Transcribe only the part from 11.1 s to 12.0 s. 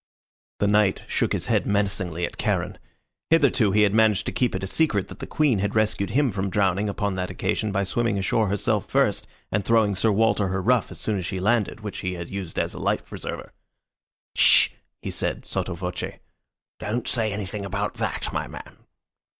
as she landed, which